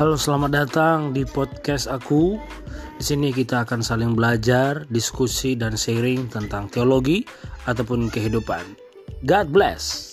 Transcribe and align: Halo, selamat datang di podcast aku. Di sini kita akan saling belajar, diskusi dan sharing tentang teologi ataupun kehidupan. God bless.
Halo, 0.00 0.16
selamat 0.16 0.50
datang 0.56 0.98
di 1.12 1.28
podcast 1.28 1.84
aku. 1.84 2.40
Di 2.96 3.04
sini 3.04 3.36
kita 3.36 3.68
akan 3.68 3.84
saling 3.84 4.16
belajar, 4.16 4.88
diskusi 4.88 5.52
dan 5.60 5.76
sharing 5.76 6.24
tentang 6.24 6.72
teologi 6.72 7.20
ataupun 7.68 8.08
kehidupan. 8.08 8.64
God 9.28 9.52
bless. 9.52 10.09